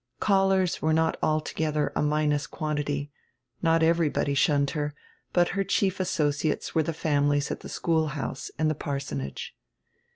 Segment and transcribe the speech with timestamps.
[0.19, 3.11] Callers were not altogether a minus quantity,
[3.61, 4.95] not every body shunned her;
[5.31, 9.55] but her chief associates were the families at the schoolhouse and the parsonage.